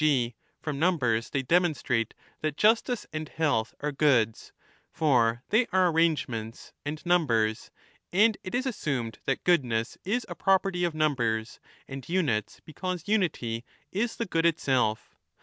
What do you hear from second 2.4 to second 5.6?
that justice and health are goods, for